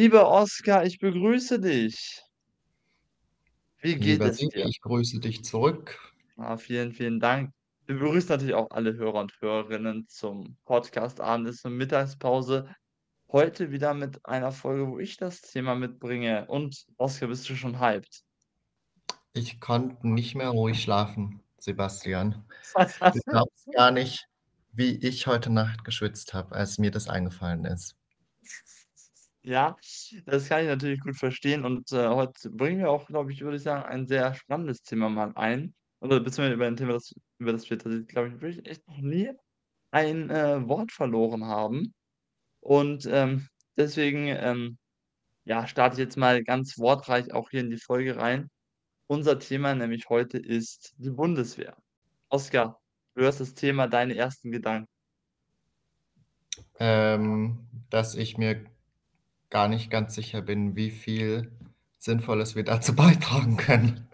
[0.00, 2.22] Lieber Oskar, ich begrüße dich.
[3.82, 4.64] Wie geht Lieber es dir?
[4.64, 5.98] ich grüße dich zurück.
[6.38, 7.52] Ah, vielen, vielen Dank.
[7.84, 12.74] Wir begrüßen natürlich auch alle Hörer und Hörerinnen zum Podcast Abendessen und Mittagspause.
[13.30, 16.46] Heute wieder mit einer Folge, wo ich das Thema mitbringe.
[16.46, 18.22] Und Oskar, bist du schon hyped?
[19.34, 22.42] Ich konnte nicht mehr ruhig schlafen, Sebastian.
[22.74, 24.24] Du glaubst gar nicht,
[24.72, 27.96] wie ich heute Nacht geschwitzt habe, als mir das eingefallen ist.
[29.42, 29.76] Ja,
[30.26, 31.64] das kann ich natürlich gut verstehen.
[31.64, 35.08] Und äh, heute bringen wir auch, glaube ich, würde ich sagen, ein sehr spannendes Thema
[35.08, 35.74] mal ein.
[36.00, 38.98] Oder beziehungsweise über ein Thema, das, über das wir tatsächlich, glaube ich, wirklich echt noch
[38.98, 39.30] nie
[39.90, 41.94] ein äh, Wort verloren haben.
[42.60, 44.78] Und ähm, deswegen ähm,
[45.44, 48.50] ja, starte ich jetzt mal ganz wortreich auch hier in die Folge rein.
[49.06, 51.76] Unser Thema nämlich heute ist die Bundeswehr.
[52.28, 52.80] Oskar,
[53.14, 54.88] du hörst das Thema, deine ersten Gedanken.
[56.78, 58.64] Ähm, dass ich mir
[59.50, 61.50] gar nicht ganz sicher bin, wie viel
[61.98, 64.08] Sinnvolles wir dazu beitragen können.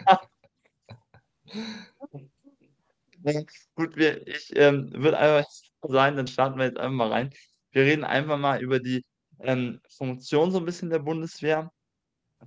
[3.23, 3.43] Ja,
[3.75, 5.51] gut, wir, ich ähm, würde einfach
[5.83, 7.31] sagen, dann starten wir jetzt einfach mal rein.
[7.73, 9.05] Wir reden einfach mal über die
[9.41, 11.71] ähm, Funktion so ein bisschen der Bundeswehr,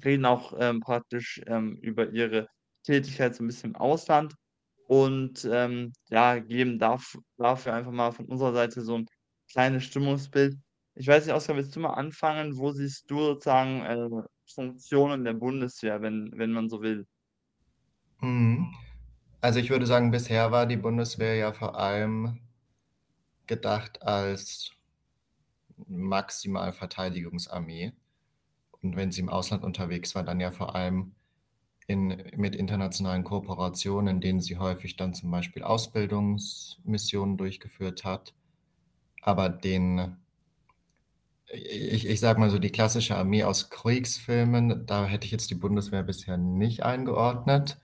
[0.03, 2.47] reden auch ähm, praktisch ähm, über ihre
[2.83, 4.33] Tätigkeit so ein bisschen im Ausland
[4.87, 9.05] und ähm, ja, geben dafür einfach mal von unserer Seite so ein
[9.51, 10.57] kleines Stimmungsbild.
[10.99, 12.57] Ich weiß nicht, Oskar, willst du mal anfangen?
[12.57, 14.09] Wo siehst du sozusagen äh,
[14.53, 17.07] Funktionen der Bundeswehr, wenn, wenn man so will?
[18.19, 18.75] Mhm.
[19.39, 22.41] Also ich würde sagen, bisher war die Bundeswehr ja vor allem
[23.47, 24.71] gedacht als
[25.87, 27.93] Maximalverteidigungsarmee.
[28.81, 31.13] Und wenn sie im Ausland unterwegs war, dann ja vor allem
[31.87, 38.33] in, mit internationalen Kooperationen, in denen sie häufig dann zum Beispiel Ausbildungsmissionen durchgeführt hat.
[39.21, 40.17] Aber den,
[41.51, 45.55] ich, ich sage mal so, die klassische Armee aus Kriegsfilmen, da hätte ich jetzt die
[45.55, 47.79] Bundeswehr bisher nicht eingeordnet.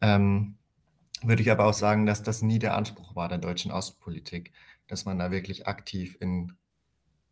[0.00, 0.56] Ähm,
[1.22, 4.52] würde ich aber auch sagen, dass das nie der Anspruch war der deutschen Außenpolitik,
[4.88, 6.52] dass man da wirklich aktiv in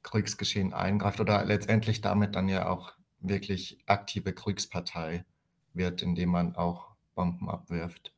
[0.03, 5.25] Kriegsgeschehen eingreift oder letztendlich damit dann ja auch wirklich aktive Kriegspartei
[5.73, 8.13] wird, indem man auch Bomben abwirft.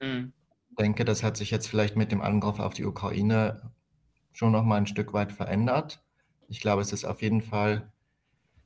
[0.00, 0.32] Mhm.
[0.70, 3.70] Ich denke, das hat sich jetzt vielleicht mit dem Angriff auf die Ukraine
[4.32, 6.02] schon noch mal ein Stück weit verändert.
[6.52, 7.90] Ich glaube, es ist auf jeden Fall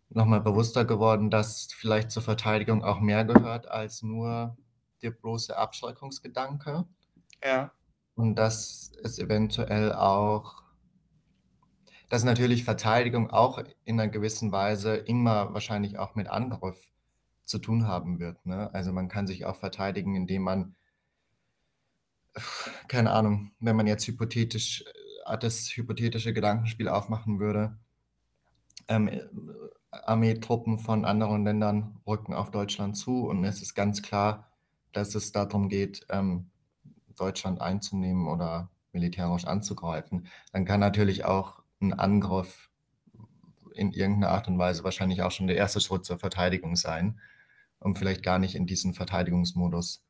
[0.09, 4.57] noch mal bewusster geworden, dass vielleicht zur Verteidigung auch mehr gehört als nur
[5.03, 6.85] der bloße Abschreckungsgedanke.
[7.45, 7.71] Ja.
[8.17, 10.65] Und dass es eventuell auch
[12.09, 16.91] dass natürlich Verteidigung auch in einer gewissen Weise immer wahrscheinlich auch mit Angriff
[17.45, 18.45] zu tun haben wird.
[18.47, 18.73] Ne?
[18.75, 20.75] Also man kann sich auch verteidigen, indem man,
[22.89, 24.85] keine Ahnung, wenn man jetzt hypothetisch
[25.41, 27.79] das hypothetische Gedankenspiel aufmachen würde,
[28.89, 29.11] ähm,
[29.91, 34.51] Armeetruppen von anderen Ländern rücken auf Deutschland zu und es ist ganz klar,
[34.93, 36.51] dass es darum geht, ähm,
[37.17, 40.29] Deutschland einzunehmen oder militärisch anzugreifen.
[40.53, 42.71] Dann kann natürlich auch ein Angriff
[43.75, 47.21] in irgendeiner Art und Weise wahrscheinlich auch schon der erste Schritt zur Verteidigung sein,
[47.81, 50.05] um vielleicht gar nicht in diesen Verteidigungsmodus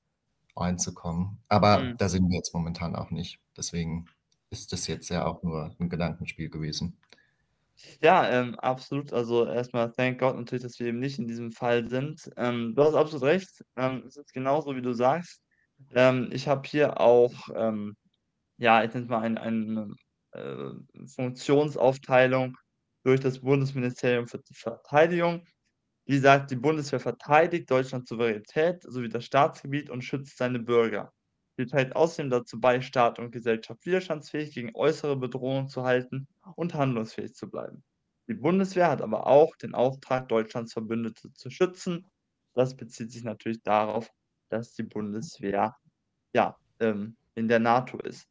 [0.56, 1.38] reinzukommen.
[1.48, 1.96] Aber Mhm.
[1.98, 3.40] da sind wir jetzt momentan auch nicht.
[3.56, 4.06] Deswegen
[4.50, 6.96] ist das jetzt ja auch nur ein Gedankenspiel gewesen.
[8.00, 9.12] Ja, ähm, absolut.
[9.12, 12.30] Also erstmal thank God natürlich, dass wir eben nicht in diesem Fall sind.
[12.36, 13.64] Ähm, du hast absolut recht.
[13.76, 15.42] Ähm, es ist genauso, wie du sagst.
[15.94, 17.96] Ähm, ich habe hier auch, ähm,
[18.58, 19.94] ja, ich nenne mal ein, eine
[20.32, 22.56] äh, Funktionsaufteilung
[23.04, 25.44] durch das Bundesministerium für die Verteidigung.
[26.08, 31.12] Die sagt, die Bundeswehr verteidigt Deutschlands Souveränität sowie das Staatsgebiet und schützt seine Bürger.
[31.56, 36.74] Sie trägt außerdem dazu bei, Staat und Gesellschaft widerstandsfähig gegen äußere Bedrohungen zu halten und
[36.74, 37.82] handlungsfähig zu bleiben.
[38.28, 42.10] Die Bundeswehr hat aber auch den Auftrag, Deutschlands Verbündete zu schützen.
[42.54, 44.10] Das bezieht sich natürlich darauf,
[44.48, 45.76] dass die Bundeswehr
[46.34, 48.28] ja, ähm, in der NATO ist.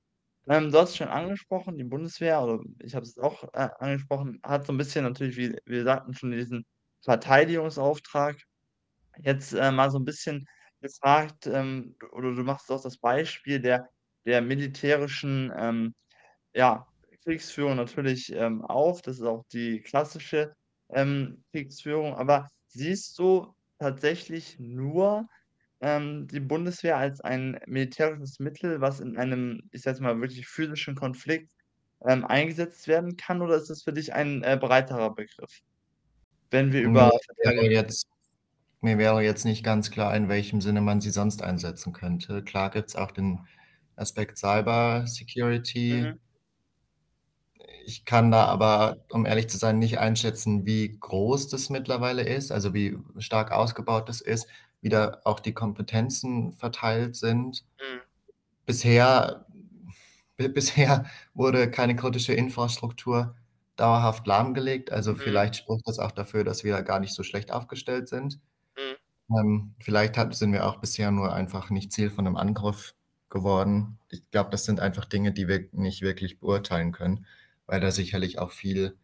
[0.47, 4.65] Ähm, du hast schon angesprochen, die Bundeswehr, oder ich habe es auch äh, angesprochen, hat
[4.65, 6.65] so ein bisschen natürlich, wie wir sagten, schon diesen
[7.01, 8.37] Verteidigungsauftrag.
[9.17, 10.47] Jetzt äh, mal so ein bisschen
[10.85, 13.89] gefragt, ähm, oder du machst auch das Beispiel der,
[14.25, 15.95] der militärischen ähm,
[16.53, 16.87] ja,
[17.23, 19.01] Kriegsführung natürlich ähm, auf.
[19.01, 20.53] Das ist auch die klassische
[20.89, 22.13] ähm, Kriegsführung.
[22.15, 25.27] Aber siehst du tatsächlich nur
[25.81, 30.95] ähm, die Bundeswehr als ein militärisches Mittel, was in einem, ich sag mal, wirklich physischen
[30.95, 31.51] Konflikt
[32.05, 35.59] ähm, eingesetzt werden kann, oder ist das für dich ein äh, breiterer Begriff,
[36.51, 37.11] wenn wir Mir über
[37.69, 38.07] jetzt,
[38.85, 42.43] mir wäre jetzt nicht ganz klar, in welchem Sinne man sie sonst einsetzen könnte.
[42.43, 43.47] Klar gibt es auch den
[43.97, 46.19] Aspekt Cyber Security, Mhm.
[47.85, 52.51] ich kann da aber, um ehrlich zu sein, nicht einschätzen, wie groß das mittlerweile ist,
[52.51, 54.47] also wie stark ausgebaut das ist,
[54.81, 57.65] wie da auch die Kompetenzen verteilt sind.
[57.79, 58.01] Mhm.
[58.65, 59.45] Bisher
[60.37, 63.35] bisher wurde keine kritische Infrastruktur
[63.77, 64.91] dauerhaft lahmgelegt.
[64.91, 65.15] Also, Mhm.
[65.15, 68.39] vielleicht spricht das auch dafür, dass wir gar nicht so schlecht aufgestellt sind.
[69.29, 72.95] Ähm, vielleicht hat sind wir auch bisher nur einfach nicht Ziel von 'nem Angriff
[73.29, 73.97] geworden.
[74.11, 77.25] Ich glaube, das sind einfach Dinge, die wir nicht wirklich beurteilen können,
[77.65, 78.97] weil da sicherlich auch viel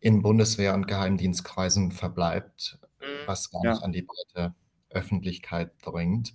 [0.00, 3.26] in Bundeswehr und Geheimdienstkreisen verbleibt, Mhm.
[3.26, 3.74] was gar Ja.
[3.74, 4.54] nicht an die breite
[4.90, 6.34] Öffentlichkeit dringt.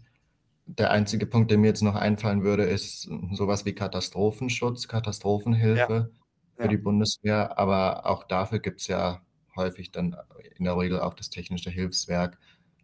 [0.67, 6.11] Der einzige Punkt, der mir jetzt noch einfallen würde, ist so was wie Katastrophenschutz, Katastrophenhilfe
[6.59, 6.69] für Ja.
[6.69, 9.21] die Bundeswehr, aber auch dafür gibt's ja
[9.55, 10.17] häufig dann
[10.57, 12.39] in der Regel auch das Technische Hilfswerk,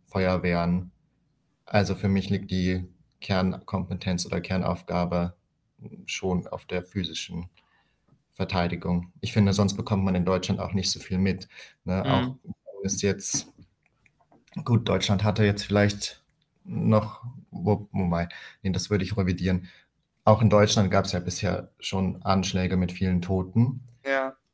[0.10, 0.92] Feuerwehren.
[1.66, 2.86] Also, für mich liegt die
[3.22, 5.36] Kernkompetenz oder Kernaufgabe
[6.08, 7.50] schon auf der physischen
[8.34, 9.14] Verteidigung.
[9.22, 11.48] Ich finde, sonst bekommt man in Deutschland auch nicht so viel mit,
[11.86, 12.10] ne?
[12.10, 12.40] Auch Mhm.
[12.84, 13.48] ist jetzt
[14.66, 16.24] gut, Deutschland hatte jetzt vielleicht
[16.64, 18.30] noch wo wobei,
[18.62, 19.68] ne, das würde ich revidieren.
[20.26, 23.82] Auch in Deutschland gab's ja bisher schon Anschläge mit vielen Toten.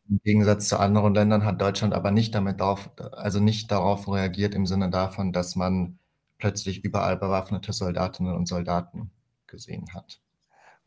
[0.09, 4.53] Im Gegensatz zu anderen Ländern hat Deutschland aber nicht damit darauf also nicht darauf reagiert
[4.53, 5.97] im Sinne davon, dass man
[6.37, 9.09] plötzlich überall bewaffnete Soldatinnen und Soldaten
[9.47, 10.19] gesehen hat.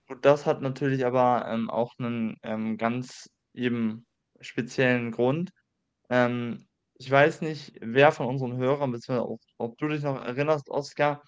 [0.09, 4.07] Gut, das hat natürlich aber, ähm, auch 'nen, ähm, ganz eben
[4.41, 5.51] speziellen Grund.
[6.11, 10.71] Ähm, ich weiß nicht, wer von unseren Hörern, beziehungsweise auch ob du dich noch erinnerst,
[10.71, 11.23] Oskar,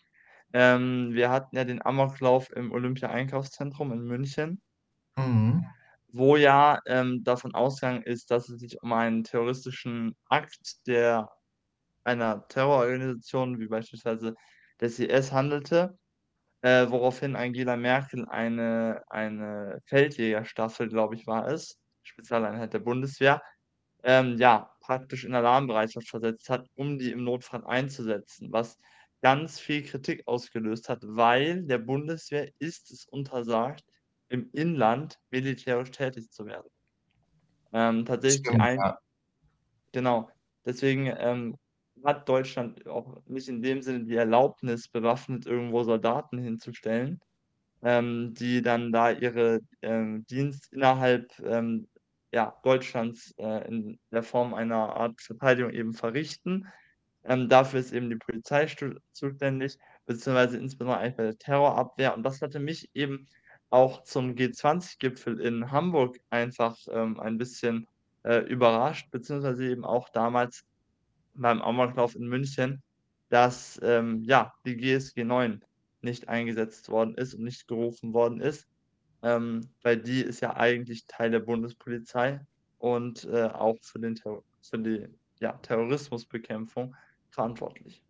[0.54, 4.60] ähm, wir hatten ja den Amoklauf im Olympia-Einkaufszentrum in München
[5.16, 5.70] Mhm.
[6.12, 11.28] Wo ja, ähm, davon ausgegangen ist, dass es sich um einen terroristischen Akt der
[12.04, 14.34] einer Terrororganisation wie beispielsweise
[14.80, 15.98] des IS handelte,
[16.62, 23.42] äh, woraufhin Angela Merkel eine eine Feldjägerstaffel, glaube ich, war es, Spezialeinheit der Bundeswehr,
[24.04, 28.78] ähm, ja, praktisch in Alarmbereitschaft versetzt hat, um die im Notfall einzusetzen, was
[29.22, 33.84] ganz viel Kritik ausgelöst hat, weil der Bundeswehr ist es untersagt,
[34.30, 36.70] im Inland militärisch tätig zu werden.
[37.72, 38.98] Ähm, tatsächlich Stimmt, ein ja.
[39.92, 40.30] genau.
[40.64, 41.56] Deswegen, ähm,
[42.04, 47.20] hat Deutschland auch nicht in dem Sinne die Erlaubnis, bewaffnet irgendwo Soldaten hinzustellen,
[47.82, 51.88] ähm, die dann da ihre, ähm, Dienst innerhalb, ähm,
[52.32, 56.66] ja, Deutschlands, äh, in der Form einer Art Verteidigung eben verrichten.
[57.24, 58.66] Ähm, dafür ist eben die Polizei
[59.12, 62.16] zuständig, beziehungsweise insbesondere eigentlich bei der Terrorabwehr.
[62.16, 63.26] Und das hatte mich eben
[63.70, 67.86] auch zum G20-Gipfel in Hamburg einfach, ähm, ein bisschen,
[68.24, 70.64] äh, überrascht, beziehungsweise eben auch damals
[71.34, 72.82] beim Amoklauf in München,
[73.28, 75.64] dass, ähm, ja, die GSG 9
[76.02, 78.66] nicht eingesetzt worden ist und nicht gerufen worden ist.
[79.22, 82.40] Ähm, weil die ist ja eigentlich Teil der Bundespolizei
[82.78, 85.08] und, äh, auch für den für die,
[85.40, 86.96] ja, Terrorismusbekämpfung
[87.30, 88.02] verantwortlich.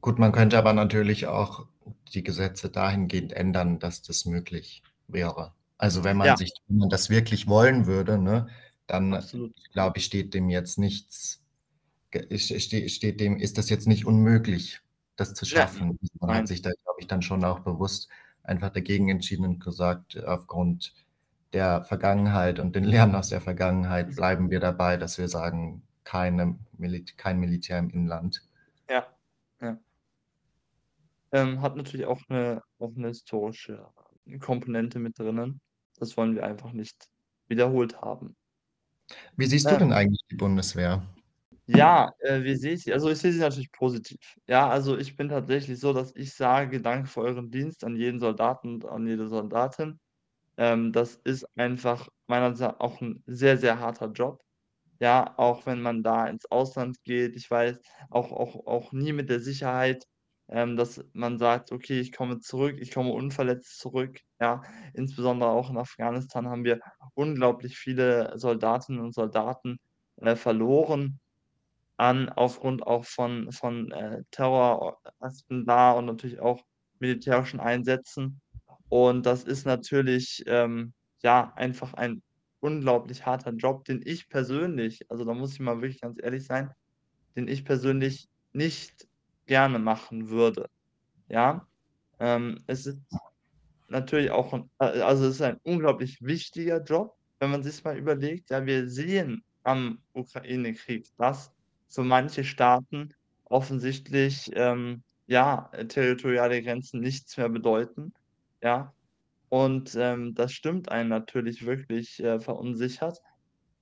[0.00, 1.66] Gut, man könnte aber natürlich auch
[2.14, 5.52] die Gesetze dahingehend ändern, dass das möglich wäre.
[5.78, 6.36] Also, wenn man Ja.
[6.36, 8.48] sich wenn man das wirklich wollen würde, ne,
[8.86, 9.22] dann
[9.72, 11.42] glaube ich, steht dem jetzt nichts
[12.36, 14.80] steht dem ist das jetzt nicht unmöglich,
[15.16, 15.98] das zu Ja, schaffen.
[16.20, 16.38] Man nein.
[16.40, 18.08] hat sich da, glaube ich, dann schon auch bewusst
[18.42, 20.94] einfach dagegen entschieden und gesagt, aufgrund
[21.52, 26.58] der Vergangenheit und den Lehren aus der Vergangenheit bleiben wir dabei, dass wir sagen, keine
[26.78, 28.42] Milit kein Militär im Inland.
[28.88, 29.19] Ja, ja.
[31.32, 33.86] Ähm, hat natürlich auch 'ne auch 'ne historische
[34.40, 35.60] Komponente mit drinnen.
[35.98, 37.08] Das wollen wir einfach nicht
[37.48, 38.34] wiederholt haben.
[39.38, 41.02] Wie siehst du Äh denn eigentlich die Bundeswehr?
[41.68, 42.92] Ja, äh, wie sehe ich sie?
[42.92, 44.18] Also, ich sehe sie natürlich positiv.
[44.48, 48.18] Ja, also, ich bin tatsächlich so, dass ich sage: „Danke für euren Dienst an jeden
[48.18, 49.98] Soldaten und an jede Soldatin.“
[50.58, 54.42] Ähm, das ist einfach meinerseits auch 'n sehr, sehr harter Job.
[55.00, 57.36] Ja, auch wenn man da ins Ausland geht.
[57.36, 60.04] Ich weiß auch auch auch nie mit der Sicherheit,
[60.50, 64.62] ähm, dass man sagt: „Okay, ich komme zurück, ich komme unverletzt zurück“, ja?
[64.94, 66.80] Insbesondere auch in Afghanistan haben wir
[67.14, 69.78] unglaublich viele Soldatinnen und Soldaten,
[70.16, 71.20] äh, verloren
[71.96, 76.62] an aufgrund auch von von, äh, Terrorakten da und natürlich auch
[76.98, 78.40] militärischen Einsätzen.
[78.88, 82.22] Und das ist natürlich, ähm, ja, einfach ein
[82.60, 86.72] unglaublich harter Job, den ich persönlich also, da muss ich mal wirklich ganz ehrlich sein,
[87.36, 89.08] den ich persönlich nicht
[89.50, 90.68] gerne machen würde,
[91.28, 91.66] ja?
[92.20, 92.98] Ähm, es ist
[93.88, 97.98] natürlich auch 'n a also, es ist ein unglaublich wichtiger Job, wenn man sich's mal
[97.98, 98.50] überlegt.
[98.50, 101.52] Ja, wir sehen am Ukraine-Krieg, dass
[101.88, 103.10] für manche Staaten
[103.46, 108.12] offensichtlich, ähm, ja, territoriale Grenzen nichts mehr bedeuten,
[108.62, 108.94] ja?
[109.50, 113.18] Und, ähm, das stimmt einen natürlich wirklich, äh, verunsichert.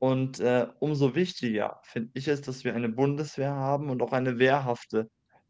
[0.01, 4.39] Und, äh, umso wichtiger finde ich es, dass wir eine Bundeswehr haben und auch eine
[4.41, 5.09] wehrhafte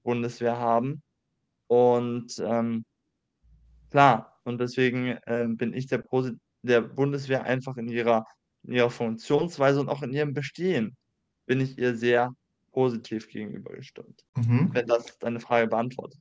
[0.09, 1.03] Bundeswehr haben.
[1.69, 2.85] Und, ähm
[3.91, 8.25] klar, und deswegen, ähm, bin ich der posi der Bundeswehr einfach in ihrer
[8.65, 10.97] in ihrer Funktionsweise und auch in ihrem Bestehen
[11.47, 12.33] bin ich ihr sehr
[12.73, 14.71] positiv gegenüber gestimmt, Mhm.
[14.73, 16.21] wenn das deine Frage beantwortet.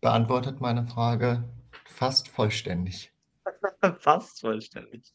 [0.00, 1.44] Beantwortet meine Frage
[1.86, 3.12] fast vollständig.
[3.98, 5.12] Fast vollständig.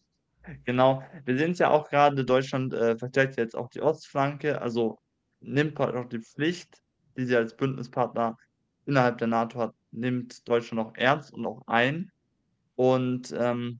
[0.66, 1.04] Genau.
[1.26, 5.00] Wir sehen's ja auch grade, Deutschland, äh, verstärkt jetzt auch die Ostflanke, also
[5.40, 6.82] nimmt halt auch die Pflicht,
[7.18, 8.38] die sie als Bündnispartner
[8.86, 12.12] innerhalb der NATO hat, nimmt Deutschland auch ernst und auch ein
[12.76, 13.80] und, ähm,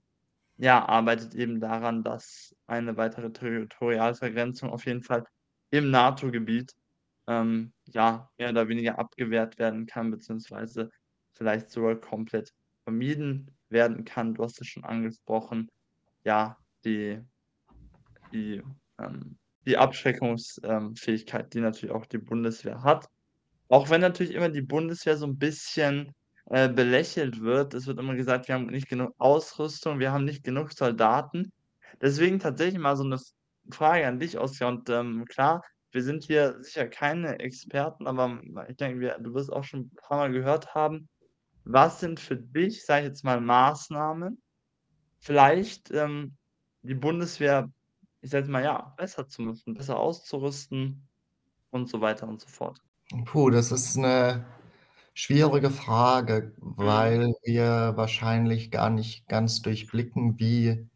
[0.58, 5.26] ja, arbeitet eben daran, dass eine weitere Territorialvergrenzung auf jeden Fall
[5.72, 6.74] im NATO-Gebiet,
[7.28, 10.90] ähm, ja, mehr oder weniger abgewehrt werden kann, beziehungsweise
[11.34, 14.34] vielleicht sogar komplett vermieden werden kann.
[14.34, 15.70] Du hast es schon angesprochen,
[16.26, 17.22] ja, die
[18.34, 18.62] die,
[19.00, 23.08] ähm die Abschreckungs ähm, Fähigkeit, die natürlich auch die Bundeswehr hat.
[23.72, 26.12] Auch wenn natürlich immer die Bundeswehr so 'n bisschen,
[26.48, 27.76] äh, belächelt wird.
[27.76, 31.52] Es wird immer gesagt, wir haben nicht genug Ausrüstung, wir haben nicht genug Soldaten.
[32.02, 33.22] Deswegen tatsächlich mal so 'ne F
[33.72, 35.62] Frage an dich, Oskar, und, ähm, klar,
[35.92, 39.92] wir sind hier sicher keine Experten, aber, ich denke, wir du wirst auch schon 'n
[39.98, 41.08] paarmal gehört haben.
[41.66, 44.42] Was sind für dich, sage ich jetzt mal, Maßnahmen,
[45.22, 46.38] vielleicht, ähm,
[46.84, 47.72] die Bundeswehr,
[48.22, 51.08] ich sage jetzt mal, ja, besser zu nutzen, besser auszurüsten
[51.72, 52.80] und so weiter und so fort?
[53.26, 54.46] Puh, das ist 'ne
[55.16, 57.10] schwierige Frage, Mhm.
[57.18, 60.88] weil wir wahrscheinlich gar nicht ganz durchblicken, wie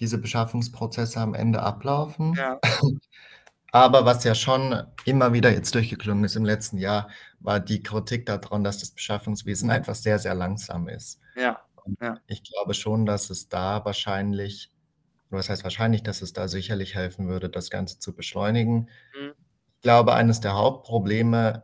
[0.00, 2.38] diese Beschaffungsprozesse am Ende ablaufen.
[2.38, 2.60] Ja.
[3.72, 7.10] Aber was ja schon immer wieder jetzt durchgeklungen ist im letzten Jahr,
[7.40, 11.20] war die Kritik da dran, dass das Beschaffungswesen einfach sehr, sehr langsam ist.
[11.36, 12.22] Ja, Und ja.
[12.28, 14.72] ich glaube schon, dass es da wahrscheinlich
[15.30, 18.90] oder was heißt wahrscheinlich, dass es da sicherlich helfen würde, das Ganze zu beschleunigen.
[19.14, 19.36] Mhm.
[19.78, 21.62] Ich glaube, eines der Hauptprobleme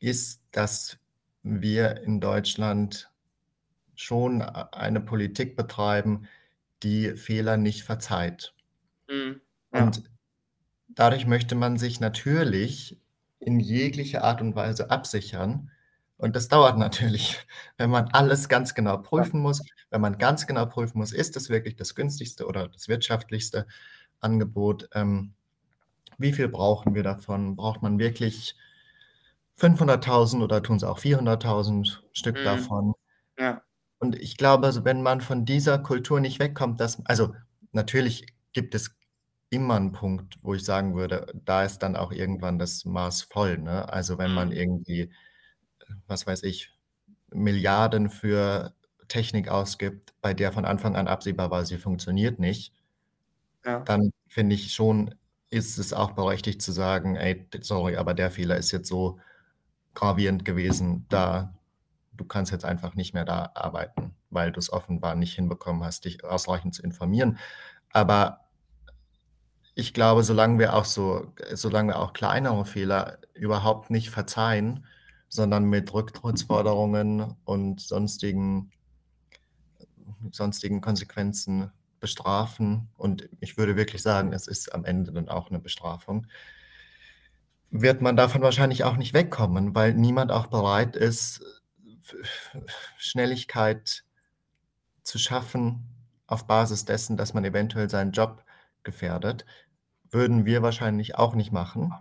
[0.00, 0.98] ist, dass
[1.42, 3.10] wir in Deutschland
[3.96, 6.28] schon eine Politik betreiben,
[6.82, 8.54] die Fehler nicht verzeiht.
[9.08, 9.40] Mhm,
[9.72, 9.84] ja.
[9.84, 10.02] Und
[10.88, 13.00] dadurch möchte man sich natürlich
[13.40, 15.70] in jeglicher Art und Weise absichern.
[16.18, 17.38] Und das dauert natürlich,
[17.78, 21.50] wenn man alles ganz genau prüfen muss, wenn man ganz genau prüfen muss: „Ist das
[21.50, 23.66] wirklich das günstigste oder das wirtschaftlichste
[24.20, 24.90] Angebot?
[24.94, 25.34] Ähm,
[26.18, 27.56] wie viel brauchen wir davon?
[27.56, 28.54] Braucht man wirklich
[29.56, 32.94] 500.000 oder tun's auch 400.000 Stück Mhm, davon?“
[33.38, 33.64] ja.
[34.00, 37.34] Und ich glaube, also, wenn man von dieser Kultur nicht wegkommt, dass also,
[37.72, 38.96] natürlich gibt es
[39.50, 43.58] immer 'n Punkt, wo ich sagen würde, da ist dann auch irgendwann das Maß voll,
[43.58, 43.88] ne?
[43.92, 44.52] Also, wenn man Mhm.
[44.52, 45.12] irgendwie,
[46.08, 46.72] was weiß ich,
[47.32, 48.74] Milliarden für
[49.08, 52.70] Technik ausgibt, bei der von Anfang an absehbar war, sie funktioniert nicht
[53.64, 53.88] Ja.
[53.88, 55.14] dann finde ich schon,
[55.50, 59.18] ist es auch berechtigt zu sagen: „Ey, sorry, aber der Fehler ist jetzt so
[59.94, 61.54] gravierend gewesen, da
[62.14, 66.24] du kannst jetzt einfach nicht mehr da arbeiten, weil du's offenbar nicht hinbekommen hast, dich
[66.24, 67.38] ausreichend zu informieren.“
[67.92, 68.48] Aber
[69.74, 74.84] ich glaube, solange wir auch so solange wir auch kleinere Fehler überhaupt nicht verzeihen,
[75.28, 78.72] sondern mit Rücktrittsforderungen und sonstigen
[80.32, 85.58] sonstigen Konsequenzen bestrafen und ich würde wirklich sagen, es ist am Ende dann auch 'ne
[85.60, 86.26] Bestrafung
[87.72, 91.42] wird man davon wahrscheinlich auch nicht wegkommen, weil niemand auch bereit ist,
[92.96, 94.02] Schnelligkeit
[95.06, 95.84] zu schaffen
[96.26, 98.44] auf Basis dessen, dass man eventuell seinen Job
[98.82, 99.44] gefährdet.
[100.10, 101.94] Würden wir wahrscheinlich auch nicht machen.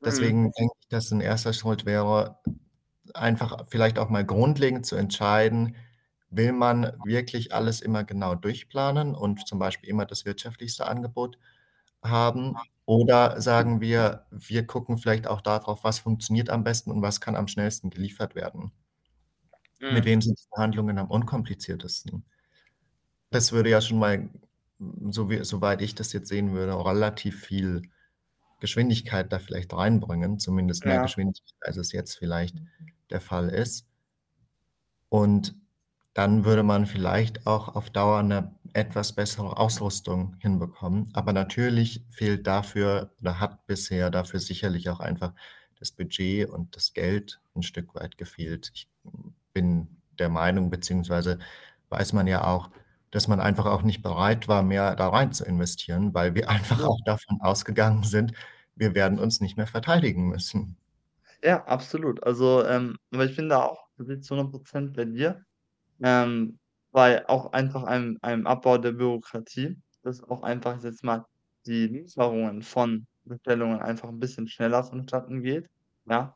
[0.00, 0.04] Mhm.
[0.04, 1.52] Deswegen denke ich, dass 'n 1.
[1.54, 2.38] Schritt wäre,
[3.14, 5.76] einfach vielleicht auch mal grundlegend zu entscheiden:
[6.30, 11.38] Will man wirklich alles immer genau durchplanen und zum Beispiel immer das wirtschaftlichste Angebot
[12.04, 12.62] haben?
[12.86, 17.20] Oder sagen wir, wir gucken vielleicht auch da drauf, was funktioniert am besten und was
[17.20, 18.72] kann am schnellsten geliefert werden?
[19.88, 20.06] Mit Mhm.
[20.06, 22.24] wem sind die Verhandlungen am unkompliziertesten?
[23.30, 24.30] Das würde ja schon mal,
[25.10, 27.82] so wie soweit ich das jetzt sehen würde, relativ viel
[28.60, 31.00] Geschwindigkeit da vielleicht reinbringen, zumindest mehr Ja.
[31.00, 32.62] Geschwindigkeit, als es jetzt vielleicht
[33.10, 33.86] der Fall ist.
[35.08, 35.54] Und
[36.14, 41.10] dann würde man vielleicht auch auf Dauer 'ne etwas bessere Ausrüstung hinbekommen.
[41.14, 45.34] Aber natürlich fehlt dafür oder hat bisher dafür sicherlich auch einfach
[45.78, 48.70] das Budget und das Geld 'n Stück weit gefehlt.
[48.74, 48.88] Ich
[49.52, 51.38] bin der Meinung, beziehungsweise
[51.90, 52.70] weiß man ja auch,
[53.10, 56.84] dass man einfach auch nicht bereit war, mehr da rein zu investieren, weil wir einfach
[56.84, 58.32] auch davon ausgegangen sind,
[58.76, 60.76] wir werden uns nicht mehr verteidigen müssen.
[61.42, 62.22] Ja, absolut.
[62.22, 63.88] Also, ähm, aber ich bin da auch
[64.20, 65.42] zu 100 % bei dir.
[66.02, 66.58] Ähm
[66.92, 71.24] bei auch einfach einem einem Abbau der Bürokratie, dass auch einfach, jetzt mal,
[71.66, 75.68] die Lieferungen von Bestellungen einfach 'n bisschen schneller vonstatten geht,
[76.08, 76.34] ja?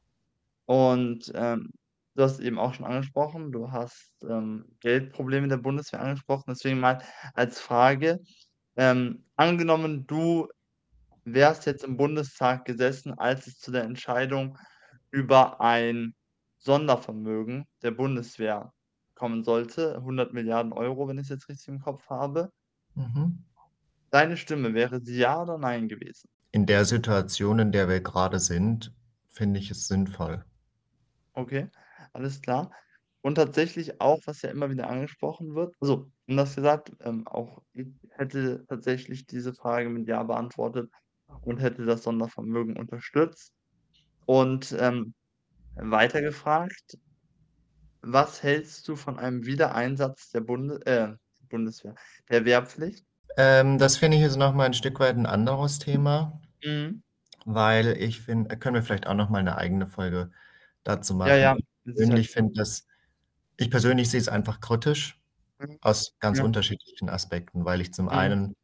[0.66, 1.71] Und, ähm,
[2.16, 6.44] du hast eben auch schon angesprochen, du hast, ähm, Geldprobleme der Bundeswehr angesprochen.
[6.50, 7.02] Deswegen mal
[7.35, 8.21] als Frage,
[8.76, 10.49] ähm, angenommen, du
[11.26, 14.59] wärst jetzt im Bundestag gesessen, als es zu der Entscheidung
[15.12, 16.14] über ein
[16.61, 18.73] Sondervermögen der Bundeswehr
[19.14, 20.33] kommen sollte, 100
[20.73, 22.50] Euro, wenn ich's jetzt richtig im Kopf habe.
[22.94, 23.44] Mhm.
[24.11, 26.28] Deine Stimme, wäre sie ja oder nein gewesen?
[26.52, 28.92] In der Situation, in der wir grade sind,
[29.28, 30.44] finde ich es sinnvoll.
[31.35, 31.68] Okay,
[32.12, 32.71] alles klar.
[33.23, 37.88] Und tatsächlich auch, was ja immer wieder angesprochen wird also, anders gesagt, ähm, auch ich
[38.11, 40.90] hätte tatsächlich diese Frage mit ja beantwortet
[41.42, 43.52] und hätte das Sondervermögen unterstützt.
[44.26, 45.14] Und, ähm,
[45.76, 46.99] weiter gefragt
[48.04, 51.16] was hältst du von einem Wiedereinsatz der Bunde äh,
[51.49, 51.94] Bundeswehr,
[52.30, 53.04] der Wehrpflicht?
[53.37, 57.02] Ähm, das finde ich ist noch mal 'n Stück weit 'n anderes Thema Mhm.
[57.46, 60.30] weil ich finde können wir vielleicht auch noch mal 'ne eigene Folge
[60.84, 61.38] dazu Ja, machen.
[61.38, 62.25] ja, Ich mit Sicherheit.
[62.25, 62.87] persönlich finde das
[63.58, 65.20] ich persönlich sehe es einfach kritisch
[65.61, 65.78] Mhm.
[65.82, 66.42] aus ganz Ja.
[66.42, 68.34] unterschiedlichen Aspekten, weil ich zum Mhm.
[68.34, 68.56] einen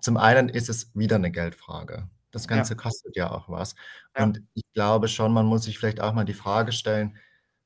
[0.00, 2.10] zum einen ist es wieder 'ne Geldfrage.
[2.32, 2.70] Das Ja.
[2.70, 3.76] Ganze kostet ja auch was.
[4.16, 4.30] Ja.
[4.30, 7.18] Und ich glaube schon, man muss sich vielleicht auch mal die Frage stellen,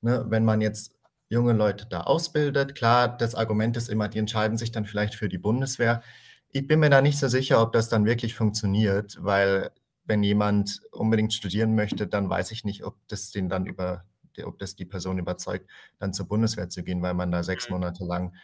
[0.02, 0.96] ne, wenn man jetzt
[1.28, 5.28] junge Leute da ausbildet klar, das Argument ist immer, die entscheiden sich dann vielleicht für
[5.28, 6.02] die Bundeswehr.
[6.50, 9.70] Ich bin mir da nicht so sicher, ob das dann wirklich funktioniert, weil
[10.04, 14.04] wenn jemand unbedingt studieren möchte, dann weiß ich nicht, ob das den dann über
[14.44, 17.70] ob das die Person überzeugt, dann zur Bundeswehr zu gehen, weil man da 6 Mhm.
[17.70, 18.34] Monate lang,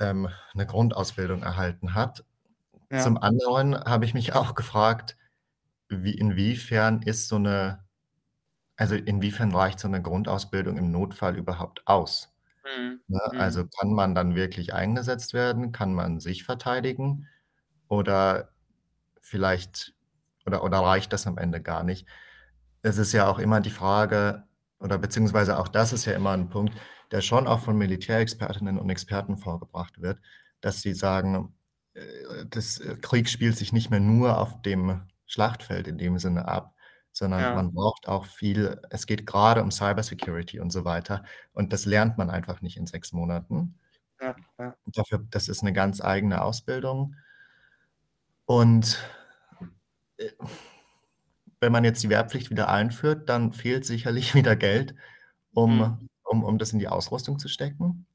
[0.00, 2.24] ähm, 'ne Grundausbildung erhalten hat.
[2.96, 3.18] Zum Ja.
[3.18, 5.16] anderen habe ich mich auch gefragt,
[5.90, 7.84] wie inwiefern ist so 'ne
[8.78, 12.34] also, inwiefern reicht so 'ne Grundausbildung im Notfall überhaupt aus?
[12.64, 13.00] Mhm.
[13.08, 13.38] Ne, Mhm.
[13.40, 15.72] also, kann man dann wirklich eingesetzt werden?
[15.72, 17.28] Kann man sich verteidigen?
[17.88, 18.50] Oder
[19.22, 19.94] vielleicht
[20.46, 22.08] oder oder reicht das am Ende gar nicht?
[22.82, 24.44] Es ist ja auch immer die Frage
[24.80, 26.76] oder beziehungsweise auch das ist ja immer 'n Punkt,
[27.12, 30.20] der schon auch von Militärexpertinnen und Experten vorgebracht wird,
[30.62, 31.56] dass sie sagen,
[31.94, 36.74] äh, das Krieg spielt sich nicht mehr nur auf dem Schlachtfeld in dem Sinne ab,
[37.12, 37.52] sondern Ja.
[37.52, 41.24] man braucht auch viel es geht grade um Cybersecurity und so weiter.
[41.52, 43.76] Und das lernt man einfach nicht in 6 Monaten.
[44.20, 44.78] Ja, ja.
[44.86, 47.16] Dafür das ist 'ne ganz eigene Ausbildung.
[48.48, 48.98] Und,
[50.18, 50.30] äh,
[51.60, 54.94] wenn man jetzt die Wehrpflicht wieder einführt, dann fehlt sicherlich wieder Geld,
[55.66, 55.98] Mhm.
[55.98, 58.06] um um um das in die Ausrüstung zu stecken.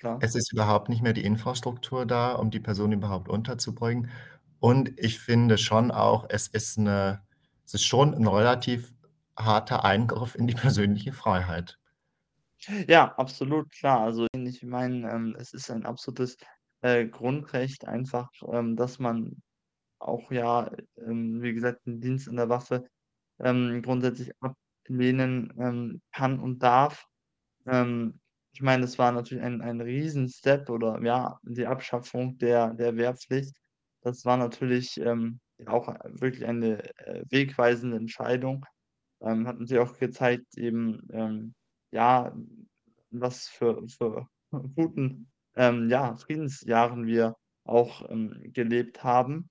[0.00, 0.22] Klar.
[0.22, 4.10] Es ist überhaupt nicht mehr die Infrastruktur da, um die Person überhaupt unterzubringen.
[4.60, 7.20] Und ich finde schon auch, es ist 'ne
[7.66, 8.94] es ist schon 'n relativ
[9.38, 11.78] harter Eingriff in die persönliche Freiheit.
[12.88, 14.00] Ja, absolut, klar.
[14.00, 16.36] Also, ich meine, ähm, es ist ein absolutes,
[16.80, 19.42] äh, Grundrecht einfach, ähm, dass man
[19.98, 22.86] auch ja, ähm, wie gesagt, 'n Dienst an der Waffe,
[23.40, 27.06] ähm, grundsätzlich ablehnen, ähm, kann und darf.
[27.66, 28.20] Ähm,
[28.52, 33.56] ich meine, das war natürlich ein ein Riesen-Step oder ja, die Abschaffung der der Wehrpflicht.
[34.02, 35.88] Das war natürlich, ähm, auch
[36.20, 38.64] wirklich eine, äh, wegweisende Entscheidung.
[39.22, 41.54] Ähm, hat natürlich auch gezeigt eben, ähm,
[41.92, 42.34] ja,
[43.10, 44.26] was für für
[44.76, 49.50] guten, ähm, ja, Friedensjahren wir auch, ähm, gelebt haben.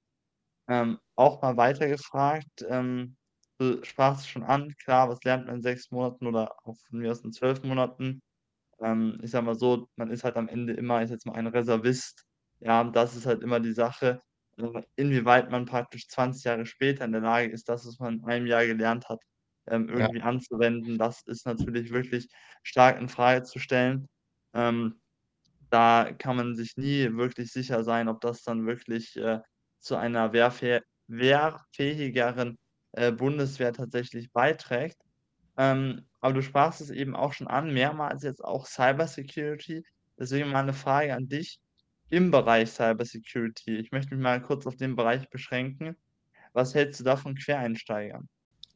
[0.68, 3.18] Ähm, auch mal weiter gefragt, ähm,
[3.60, 7.00] du sprachst es schon an, klar, was lernt man in 6 Monaten oder auch von
[7.00, 8.22] mir aus in 12 Monaten?
[8.80, 11.48] Ähm, ich sage mal so, man ist halt am Ende immer, ich jetzt mal, ein
[11.48, 12.26] Reservist.
[12.60, 14.22] Ja, das ist halt immer die Sache, äh,
[14.96, 18.48] inwieweit man praktisch 20 Jahre später in der Lage ist, das, was man in einem
[18.48, 19.20] Jahr gelernt hat,
[19.68, 20.08] ähm, Ja.
[20.08, 20.98] irgendwie anzuwenden.
[20.98, 22.28] Das ist natürlich wirklich
[22.63, 24.08] stark infrage zu stellen.
[24.54, 25.02] Ähm,
[25.72, 29.41] da kann man sich nie wirklich sicher sein, ob das dann wirklich, äh,
[29.80, 32.58] zu einer wehrfäh wehrfähigeren,
[32.94, 34.98] äh, Bundeswehr tatsächlich beiträgt.
[35.58, 39.84] Ähm, aber du sprachst es eben auch schon an, mehrmals jetzt auch Cybersecurity.
[40.20, 41.60] Deswegen mal 'ne Frage an dich
[42.10, 43.78] im Bereich Cybersecurity.
[43.78, 45.98] Ich möchte mich mal kurz auf den Bereich beschränken.
[46.54, 48.30] Was hältst du da von Quereinsteigern?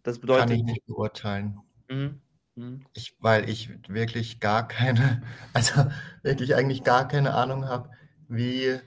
[0.04, 1.62] Das Kann ich bedeutet nicht beurteilen.
[1.90, 2.22] Mhm,
[2.56, 2.90] mhm.
[2.94, 5.22] Ich weil ich wirklich gar keine
[5.54, 5.86] also,
[6.24, 7.92] wirklich eigentlich gar keine Ahnung habe,
[8.28, 8.80] wie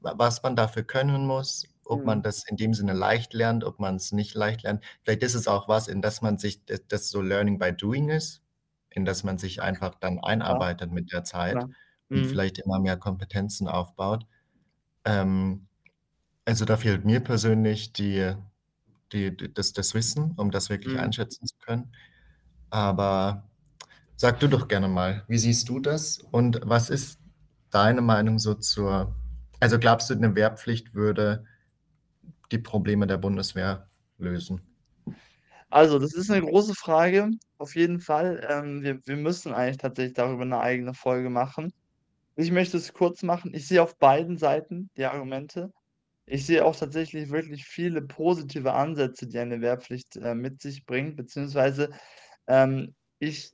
[0.00, 2.22] wa was man dafür können muss, ob man Mhm.
[2.22, 4.84] das in dem Sinne leicht lernt, ob man's nicht leicht lernt.
[5.04, 8.42] Vielleicht ist es auch was, in das man sich das so Learning by Doing ist,
[8.90, 11.74] in das man sich einfach dann einarbeitet mit der Zeit Klar.
[12.12, 12.28] Und Mhm.
[12.28, 14.26] vielleicht immer mehr Kompetenzen aufbaut.
[15.06, 15.68] Ähm,
[16.46, 18.34] also, da fehlt mir persönlich die
[19.12, 21.00] die d das das Wissen, um das wirklich Mhm.
[21.00, 21.92] einschätzen zu können.
[22.70, 23.50] Aber
[24.16, 27.20] sag du doch gerne mal, wie siehst du das und was ist
[27.70, 29.16] deine Meinung so zur,
[29.60, 31.46] also glaubst du, eine Wehrpflicht würde
[32.52, 34.60] die Probleme der Bundeswehr lösen?
[35.70, 38.46] Also, das ist eine große Frage, auf jeden Fall.
[38.48, 41.72] Ähm, wir, wir müssen eigentlich tatsächlich darüber eine eigene Folge machen.
[42.36, 43.52] Ich möchte es kurz machen.
[43.54, 45.72] Ich sehe auf beiden Seiten die Argumente.
[46.24, 51.16] Ich sehe auch tatsächlich wirklich viele positive Ansätze, die eine Wehrpflicht äh, mit sich bringt,
[51.16, 51.90] beziehungsweise
[52.46, 53.52] ähm, ich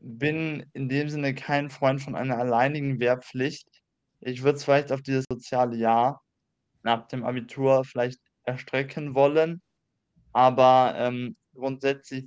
[0.00, 3.68] bin in dem Sinne kein Freund von einer alleinigen Wehrpflicht.
[4.20, 6.22] Ich würde es vielleicht auf dieses soziale Jahr
[6.82, 9.60] nach dem Abitur vielleicht erstrecken wollen,
[10.32, 12.26] aber ähm, grundsätzlich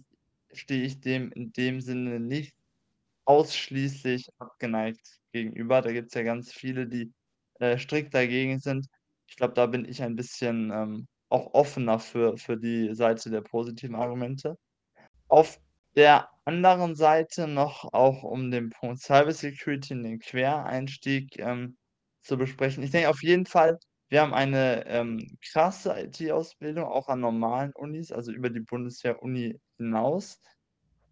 [0.54, 2.57] stehe ich dem in dem Sinne nicht
[3.28, 5.82] ausschließlich abgeneigt gegenüber.
[5.82, 7.14] Da gibt es ja ganz viele, die
[7.60, 8.88] äh, strikt dagegen sind.
[9.28, 13.42] Ich glaube, da bin ich ein bisschen ähm, auch offener für, für die Seite der
[13.42, 14.58] positiven Argumente.
[15.28, 15.60] Auf
[15.96, 21.78] der anderen Seite noch auch um den Punkt Cybersecurity und den Quereinstieg ähm,
[22.22, 22.84] zu besprechen.
[22.84, 23.78] Ich denke auf jeden Fall,
[24.10, 30.40] wir haben eine ähm, krasse IT-Ausbildung, auch an normalen Unis, also über die Bundeswehr-Uni hinaus.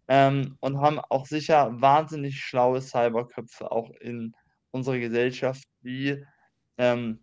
[0.08, 4.34] Ähm, und haben auch sicher wahnsinnig schlaue Cyberköpfe auch in
[4.70, 6.22] unserer Gesellschaft, die
[6.78, 7.20] ähm,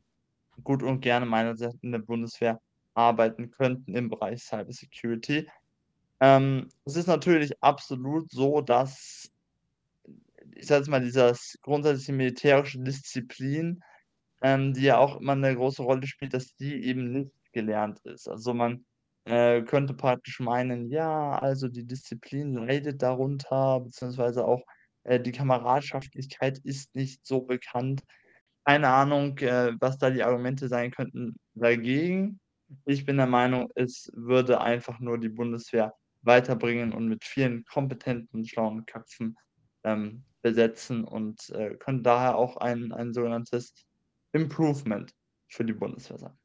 [0.64, 2.60] gut und gerne meinerseits in der Bundeswehr
[2.94, 5.50] arbeiten könnten im Bereich Cybersecurity.
[6.20, 9.32] Ähm, es ist natürlich absolut so, dass,
[10.56, 13.82] ich sage jetzt mal, dieses grundsätzliche militärische Disziplin,
[14.42, 18.28] ähm, die ja auch immer eine große Rolle spielt, dass die eben nicht gelernt ist.
[18.28, 18.86] Also man
[19.26, 24.64] äh, könnte praktisch meinen, ja, also die Disziplin leidet darunter, beziehungsweise auch
[25.04, 28.04] äh, die Kameradschaftlichkeit ist nicht so bekannt.
[28.66, 32.40] Keine Ahnung, äh, was da die Argumente sein könnten dagegen.
[32.86, 38.46] Ich bin der Meinung, es würde einfach nur die Bundeswehr weiterbringen und mit vielen kompetenten,
[38.46, 39.38] schlauen Köpfen
[39.84, 43.74] ähm, besetzen und äh, könnte daher auch ein, ein sogenanntes
[44.32, 45.14] Improvement
[45.50, 46.38] für die Bundeswehr sein.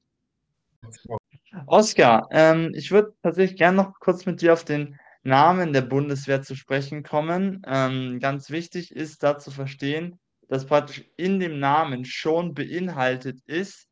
[1.67, 6.43] Oskar, ähm, ich würde tatsächlich gerne noch kurz mit dir auf den Namen der Bundeswehr
[6.43, 7.63] zu sprechen kommen.
[7.67, 13.89] Ähm, ganz wichtig ist da zu verstehen, dass praktisch in dem Namen schon beinhaltet ist,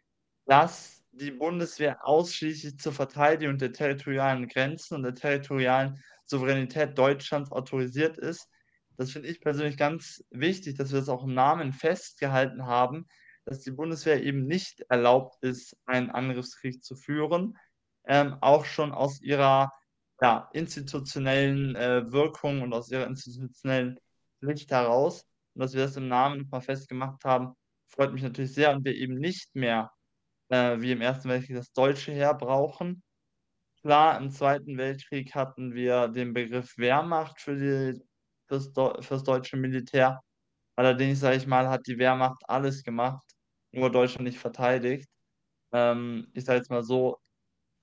[0.47, 8.19] dass die Bundeswehr ausschließlich zur Verteidigung der territorialen Grenzen und der territorialen Souveränität Deutschlands autorisiert
[8.19, 8.49] ist.
[8.99, 13.07] Das finde ich persönlich ganz wichtig, dass wir das auch im Namen festgehalten haben,
[13.47, 17.57] dass die Bundeswehr eben nicht erlaubt ist, einen Angriffskrieg zu führen,
[18.07, 19.73] ähm, auch schon aus ihrer
[20.21, 23.99] ja, institutionellen äh, Wirkung und aus ihrer institutionellen
[24.41, 25.25] Pflicht heraus.
[25.55, 27.55] Und dass wir das im Namen nochmal festgemacht haben,
[27.89, 29.93] freut mich natürlich sehr und wir eben nicht mehr
[30.49, 33.03] äh, wie im Ersten Weltkrieg das deutsche Heer brauchen.
[33.83, 38.03] Klar, im Zweiten Weltkrieg hatten wir den Begriff Wehrmacht für die,
[38.49, 40.21] fürs, fürs deutsche Militär.
[40.77, 43.26] Allerdings, sage ich mal, hat die Wehrmacht alles gemacht,
[43.77, 45.09] nur Deutschland nicht verteidigt.
[45.73, 47.19] Ähm, ich sage jetzt mal so,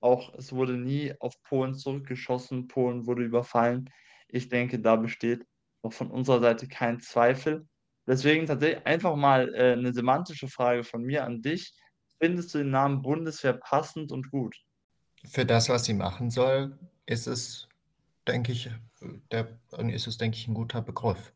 [0.00, 3.90] auch es wurde nie auf Polen zurückgeschossen, Polen wurde überfallen.
[4.28, 5.46] Ich denke, da besteht
[5.82, 7.66] auch von unserer Seite kein Zweifel.
[8.06, 11.74] Deswegen tatsächlich einfach mal äh, eine semantische Frage von mir an dich.
[12.20, 14.56] Findest du den Namen Bundeswehr passend und gut?
[15.24, 17.68] Für das, was sie machen soll, ist es,
[18.28, 18.70] denke ich,
[19.30, 21.32] der, ist es, denke ich, ein guter Begriff.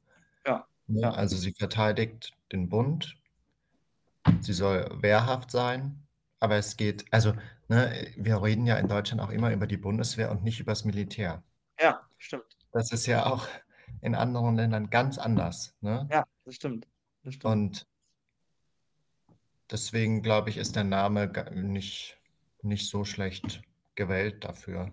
[0.47, 0.67] Ja.
[0.89, 1.11] Ja.
[1.11, 3.18] Also sie verteidigt den Bund,
[4.41, 6.07] sie soll wehrhaft sein,
[6.41, 7.35] aber es geht, also
[7.69, 10.85] ne, wir reden ja in Deutschland auch immer über die Bundeswehr und nicht über das
[10.85, 11.43] Militär.
[11.81, 12.57] Ja, stimmt.
[12.73, 13.47] Das ist ja auch
[14.01, 15.75] in anderen Ländern ganz anders.
[15.81, 16.09] Ne?
[16.11, 16.87] Ja, das stimmt.
[17.25, 17.53] das stimmt.
[17.53, 17.87] Und
[19.71, 22.19] deswegen glaube ich, ist der Name nicht,
[22.63, 23.63] nicht so schlecht
[23.95, 24.93] gewählt dafür,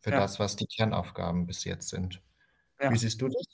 [0.00, 0.20] für ja.
[0.20, 2.22] das, was die Kernaufgaben bis jetzt sind.
[2.80, 2.90] Ja.
[2.90, 3.46] Wie siehst du das?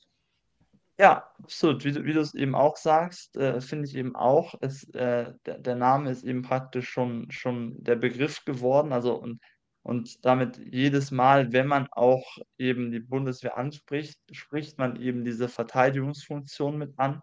[1.03, 1.85] Ja, absolut.
[1.85, 5.35] Wie du, wie du es eben auch sagst, äh, finde ich eben auch, es, äh,
[5.47, 8.93] der, der Name ist eben praktisch schon, schon der Begriff geworden.
[8.93, 9.41] Also und,
[9.83, 15.49] und damit jedes Mal, wenn man auch eben die Bundeswehr anspricht, spricht man eben diese
[15.49, 17.21] Verteidigungsfunktion mit an.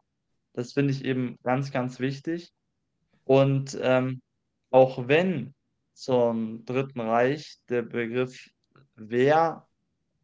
[0.51, 2.51] Das finde ich eben ganz, ganz wichtig.
[3.23, 4.21] Und ähm,
[4.71, 5.53] auch wenn
[5.93, 8.49] zum Dritten Reich der Begriff
[8.95, 9.65] Wehr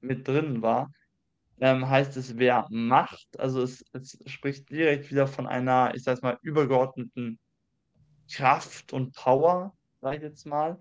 [0.02, 0.92] mit drin war,
[1.60, 3.40] ähm, heißt es wer macht.
[3.40, 7.40] Also es, es spricht direkt wieder von einer, ich sage mal, übergeordneten
[8.32, 10.80] Kraft und Power, sage ich jetzt mal.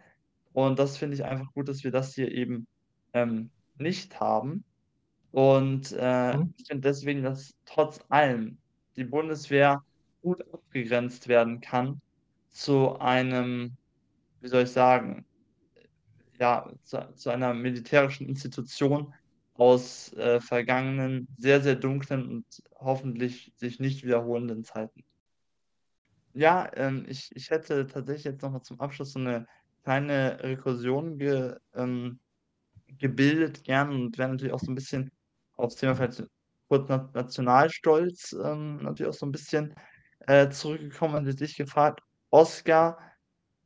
[0.53, 2.67] Und das finde ich einfach gut, dass wir das hier eben
[3.13, 4.65] ähm, nicht haben.
[5.33, 6.55] Und äh, mhm.
[6.57, 8.59] ich finde deswegen, dass trotz allem
[8.97, 9.83] die Bundeswehr
[10.23, 12.01] gut abgegrenzt werden kann
[12.51, 13.77] zu einem,
[14.41, 15.25] wie soll ich sagen,
[16.39, 19.13] ja, zu, zu einer militärischen Institution,
[19.55, 25.05] aus äh, vergangenen, sehr, sehr dunklen und hoffentlich sich nicht wiederholenden Zeiten.
[26.37, 29.47] Ja, ähm, ich ich hätte tatsächlich jetzt noch mal zum Abschluss so 'ne
[29.85, 32.19] kleine Rekursion ge ähm,
[32.99, 35.11] gebildet gern und wäre natürlich auch so 'n bisschen
[35.55, 36.25] aufs Thema vielleicht
[36.69, 39.75] kurz Na Nationalstolz, ähm, natürlich auch so 'n bisschen,
[40.21, 42.99] äh, zurückgekommen und dich gefragt: „Oskar,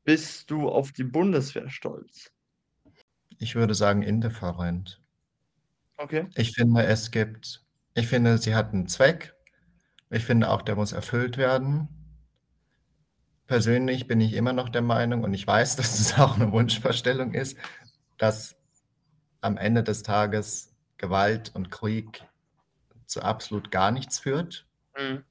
[0.05, 2.31] bist du auf die Bundeswehr stolz?“
[3.41, 5.01] Ich würde sagen, indifferent.
[6.01, 6.29] Okay.
[6.37, 7.63] Ich finde, es gibt
[7.95, 9.35] ich finde, sie hat 'n Zweck.
[10.11, 11.89] Ich finde auch, der muss erfüllt werden.
[13.49, 17.33] Persönlich bin ich immer noch der Meinung und ich weiß, dass es auch 'ne Wunschvorstellung
[17.33, 17.57] ist,
[18.19, 18.57] dass
[19.43, 22.25] am Ende des Tages Gewalt und Krieg
[23.07, 24.67] zu absolut gar nichts führt
[24.99, 25.25] Mhm.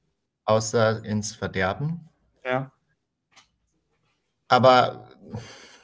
[0.47, 2.07] außer ins Verderben.
[2.45, 2.71] Ja.
[4.51, 5.09] Aber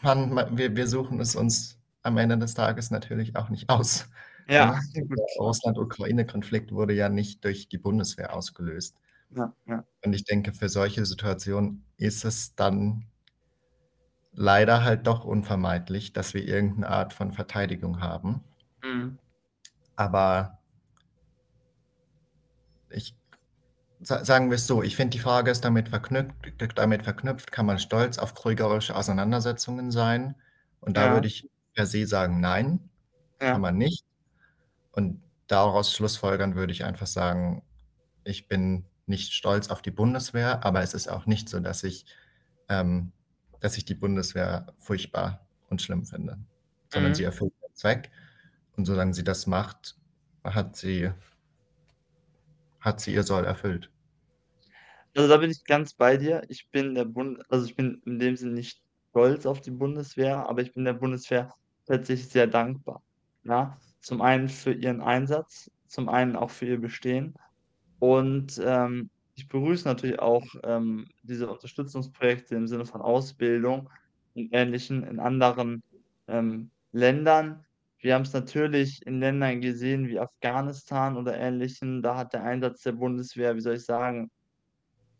[0.01, 4.07] man ma wir wir suchen es uns am Ende des Tages natürlich auch nicht aus,
[4.47, 5.27] Ja, Der.
[5.39, 8.95] Russland-Ukraine-Konflikt wurde ja nicht durch die Bundeswehr ausgelöst.
[9.29, 9.85] Ja, ja.
[10.03, 13.05] Und ich denke, für solche Situationen ist es dann
[14.35, 18.43] leider halt doch unvermeidlich, dass wir irgend 'ne Art von Verteidigung haben.
[18.83, 19.17] Mhm.
[19.97, 20.59] Aber
[22.91, 23.15] ich
[24.01, 26.33] sa sagen wir's so, ich finde, die Frage ist damit verknüpft
[26.77, 30.35] damit verknüpft, kann man stolz auf kriegerische Auseinandersetzungen sein?
[30.81, 31.13] Und da Ja.
[31.13, 32.89] würde ich per se sagen: „Nein,
[33.45, 33.61] kann Ja.
[33.61, 34.03] man nicht.“
[34.93, 37.63] Und daraus schlussfolgern würde ich einfach sagen,
[38.25, 42.05] ich bin nicht stolz auf die Bundeswehr, aber es ist auch nicht so, dass ich
[42.69, 43.13] ähm,
[43.61, 46.39] dass ich die Bundeswehr furchtbar und schlimm finde,
[46.89, 47.25] sondern sie Mhm.
[47.25, 48.11] erfüllt ihren Zweck.
[48.77, 49.97] Und solange sie das macht,
[50.45, 51.11] hat sie
[52.79, 53.91] hat sie ihr Soll erfüllt.
[55.15, 56.41] Also, da bin ich ganz bei dir.
[56.49, 60.47] Ich bin der Bund also, ich bin in dem Sinne nicht stolz auf die Bundeswehr,
[60.49, 61.53] aber ich bin der Bundeswehr
[61.85, 63.03] tatsächlich sehr dankbar,
[63.43, 63.79] ja?
[64.03, 67.35] Zum einen für ihren Einsatz, zum einen auch für ihr Bestehen.
[67.99, 73.89] Und, ähm, ich begrüße natürlich auch, ähm, diese Unterstützungsprojekte im Sinne von Ausbildung
[74.35, 75.81] und Ähnlichem in anderen,
[76.27, 77.65] ähm, Ländern.
[77.99, 82.01] Wir haben's natürlich in Ländern gesehen wie Afghanistan oder Ähnlichem.
[82.01, 84.29] Da hat der Einsatz der Bundeswehr, wie soll ich sagen,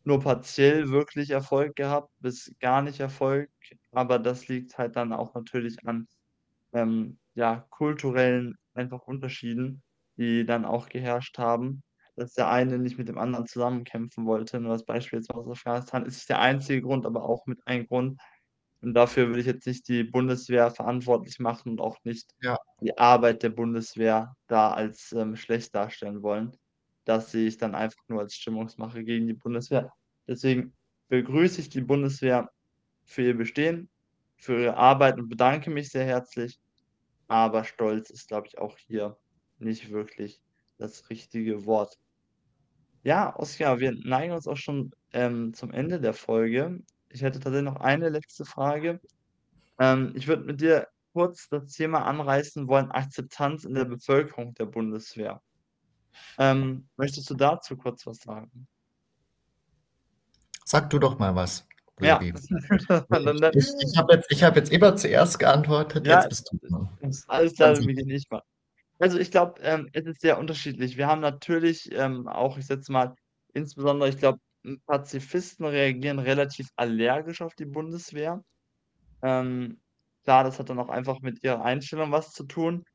[0.04, 3.50] nur partiell wirklich Erfolg gehabt bis gar nicht Erfolg.
[3.92, 6.08] Aber das liegt halt dann auch natürlich an,
[6.74, 9.84] ähm, ja, kulturellen einfach Unterschieden,
[10.18, 11.84] die dann auch geherrscht haben,
[12.16, 14.60] dass der eine nicht mit dem anderen zusammen kämpfen wollte.
[14.60, 18.20] Nur als Beispiel jetzt aus Afghanistan ist der einzige Grund, aber auch mit ein Grund.
[18.82, 22.58] Und dafür würde ich jetzt nicht die Bundeswehr verantwortlich machen und auch nicht Ja.
[22.82, 26.52] die Arbeit der Bundeswehr da als, ähm, schlecht darstellen wollen.
[27.06, 29.92] Das sehe ich dann einfach nur als Stimmungsmache gegen die Bundeswehr.
[30.28, 30.76] Deswegen
[31.10, 32.50] begrüße ich die Bundeswehr
[33.06, 33.90] für ihr Bestehen,
[34.38, 36.60] für ihre Arbeit und bedanke mich sehr herzlich.
[37.34, 39.18] Aber stolz ist, glaube ich, auch hier
[39.58, 40.40] nicht wirklich
[40.78, 41.98] das richtige Wort.
[43.02, 46.84] Ja, Oskar, wir neigen uns auch schon, ähm, zum Ende der Folge.
[47.10, 49.02] Ich hätte tatsächlich noch eine letzte Frage.
[49.80, 54.68] Ähm, ich würde mit dir kurz das Thema anreißen wollen, Akzeptanz in der Bevölkerung der
[54.68, 55.42] Bundeswehr.
[56.38, 58.68] Ähm, möchtest du dazu kurz was sagen?
[60.66, 61.68] Sag du doch mal was,
[62.02, 62.20] Ja.
[63.54, 66.90] Ich ich habe jetzt ich habe jetzt immer zuerst geantwortet, Ja, jetzt bist du dran.
[67.28, 68.42] alles klar, dann beginne ich mal.
[69.00, 70.98] Also, ich glaube, ähm, es ist sehr unterschiedlich.
[70.98, 73.16] Wir haben natürlich, ähm, auch, ich setze mal
[73.54, 78.44] insbesondere ich glaube, hm, Pazifisten reagieren relativ allergisch auf die Bundeswehr.
[79.22, 79.80] Ähm,
[80.24, 82.86] klar, das hat dann auch einfach mit ihrer Einstellung was zu tun.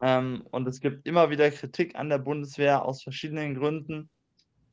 [0.00, 4.10] Ähm, und es gibt immer wieder Kritik an der Bundeswehr aus verschiedenen Gründen.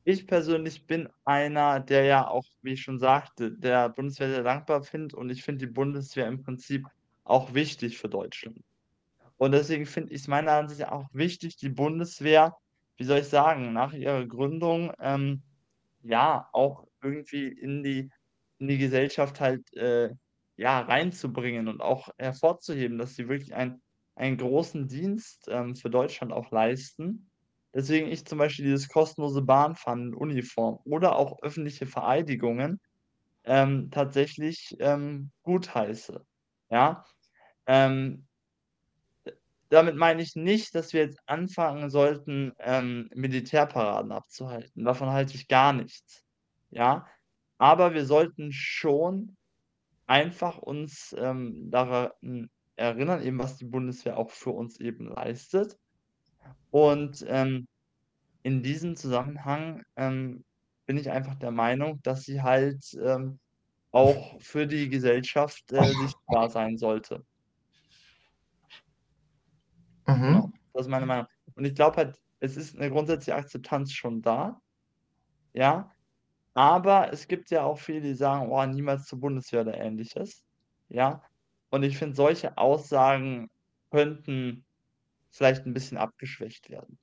[0.04, 4.82] Ich persönlich bin einer, der ja auch, wie ich schon sagte, der Bundeswehr sehr dankbar
[4.82, 6.86] findet und ich finde die Bundeswehr im Prinzip
[7.24, 8.60] auch wichtig für Deutschland.
[9.36, 12.56] Und deswegen finde ich's meiner Ansicht nach auch wichtig, die Bundeswehr,
[12.98, 15.42] wie soll ich sagen, nach ihrer Gründung, ähm,
[16.02, 18.10] ja, auch irgendwie in die
[18.58, 20.10] in die Gesellschaft halt, äh,
[20.56, 23.82] ja, reinzubringen und auch hervorzuheben, dass sie wirklich einen
[24.16, 27.29] einen großen Dienst, ähm, für Deutschland auch leisten.
[27.74, 32.80] Deswegen ich zum Beispiel dieses kostenlose Bahnfahren Uniform oder auch öffentliche Vereidigungen,
[33.44, 36.24] ähm, tatsächlich, ähm, gutheiße,
[36.70, 37.04] ja?
[37.66, 38.26] Ähm
[39.70, 44.84] damit meine ich nicht, dass wir jetzt anfangen sollten, ähm, Militärparaden abzuhalten.
[44.84, 46.24] Davon halte ich gar nichts,
[46.70, 47.06] ja?
[47.58, 49.36] Aber wir sollten schon
[50.06, 55.78] einfach uns, ähm, daran erinnern, eben was die Bundeswehr auch für uns eben leistet.
[56.70, 57.66] Und, ähm,
[58.44, 60.44] in diesem Zusammenhang, ähm,
[60.86, 63.40] bin ich einfach der Meinung, dass sie halt, ähm,
[63.92, 67.24] auch für die Gesellschaft, äh, sichtbar sein sollte.
[70.26, 70.52] Genau, Mhm.
[70.72, 71.26] das ist meine Meinung.
[71.54, 74.60] Und ich glaube halt, es ist 'ne grundsätzliche Akzeptanz schon da,
[75.54, 75.92] ja?
[76.54, 80.44] Aber es gibt ja auch viele, die sagen: „Oh, niemals zur Bundeswehr“ oder Ähnliches,
[80.88, 81.24] ja?
[81.70, 83.48] Und ich finde, solche Aussagen
[83.92, 84.66] könnten
[85.32, 86.98] vielleicht 'n bisschen abgeschwächt werden.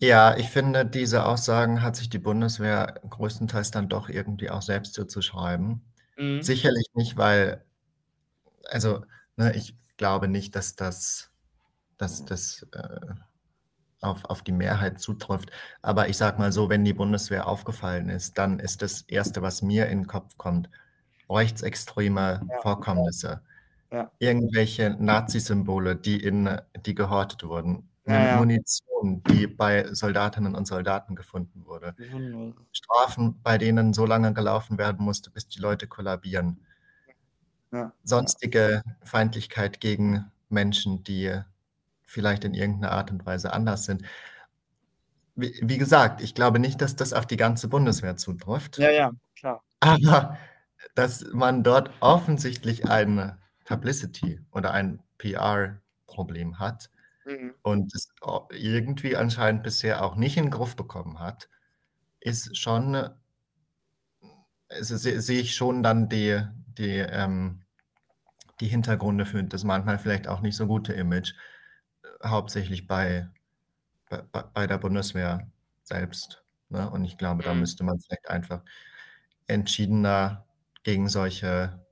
[0.00, 4.92] Ja, ich finde, diese Aussagen hat sich die Bundeswehr größtenteils dann doch irgendwie auch selbst
[4.94, 5.82] zuzuschreiben.
[6.18, 6.54] Mhm.
[6.54, 7.64] Sicherlich nicht, weil
[8.70, 9.04] also,
[9.36, 11.30] ne, ich glaube nicht, dass das
[11.98, 13.14] dass das, äh,
[14.02, 15.50] auf auf die Mehrheit zutrifft.
[15.82, 19.62] Aber ich sage mal so, wenn die Bundeswehr aufgefallen ist, dann ist das Erste, was
[19.62, 20.70] mir in 'n Kopf kommt,
[21.30, 22.60] rechtsextreme Ja.
[22.62, 23.42] Vorkommnisse.
[23.92, 24.10] Ja.
[24.20, 26.48] Irgendwelche Nazisymbole, die in
[26.86, 28.36] die gehortet wurden, Ja.
[28.38, 31.96] Munition, die bei Soldatinnen und Soldaten gefunden wurde.
[32.72, 36.60] Strafen, bei denen so lange gelaufen werden musste, bis die Leute kollabieren.
[38.06, 41.40] Sonstige Feindlichkeit gegen Menschen, die
[42.06, 44.02] vielleicht in irgend 'ner Art und Weise anders sind.
[45.36, 48.78] Wie wie gesagt, ich glaube nicht, dass das auf die ganze Bundeswehr zutrifft.
[48.78, 49.60] Ja, ja, klar.
[49.80, 50.38] Aber
[50.94, 56.90] dass man dort offensichtlich eine Publicity oder ein PR-Problem hat
[57.26, 57.54] Mhm.
[57.62, 58.12] und es
[58.52, 61.50] irgendwie anscheinend bisher auch nicht in Gruff bekommen hat,
[62.20, 63.10] ist schon
[64.70, 66.40] also, se sehe ich schon dann die
[66.78, 67.60] die, ähm
[68.60, 71.34] die Hintergründe für das manchmal vielleicht auch nicht so gute Image,
[72.04, 73.30] äh, hauptsächlich bei
[74.10, 75.50] bei bei bei der Bundeswehr
[75.84, 76.90] selbst, ne?
[76.90, 77.54] Und ich glaube, da Mhm.
[77.54, 78.64] müsste man vielleicht einfach
[79.48, 80.46] entschiedener
[80.84, 81.83] gegen solche